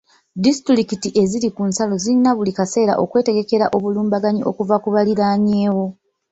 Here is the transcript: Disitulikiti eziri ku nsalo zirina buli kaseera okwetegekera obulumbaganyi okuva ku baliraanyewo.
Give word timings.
Disitulikiti 0.43 1.09
eziri 1.21 1.47
ku 1.55 1.61
nsalo 1.69 1.93
zirina 2.03 2.31
buli 2.37 2.51
kaseera 2.57 2.93
okwetegekera 3.03 3.65
obulumbaganyi 3.77 4.41
okuva 4.49 4.75
ku 4.83 4.87
baliraanyewo. 4.95 5.85